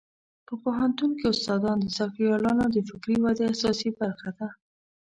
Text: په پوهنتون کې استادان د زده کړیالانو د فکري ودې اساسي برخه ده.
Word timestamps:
په 0.45 0.53
پوهنتون 0.63 1.11
کې 1.17 1.25
استادان 1.33 1.77
د 1.81 1.85
زده 1.95 2.07
کړیالانو 2.13 2.65
د 2.71 2.77
فکري 2.89 3.15
ودې 3.23 3.45
اساسي 3.53 3.89
برخه 3.99 4.29
ده. 4.37 4.49